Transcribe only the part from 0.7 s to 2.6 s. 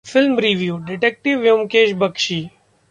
detective Byomkesh Bakshi